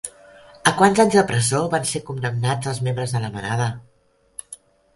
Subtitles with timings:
[0.71, 3.69] A quants anys de presó van ser condemnats els membres de La Manada?